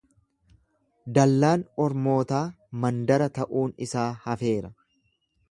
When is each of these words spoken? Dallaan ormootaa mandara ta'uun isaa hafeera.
Dallaan 1.17 1.65
ormootaa 1.85 2.41
mandara 2.87 3.29
ta'uun 3.37 3.77
isaa 3.89 4.09
hafeera. 4.27 4.75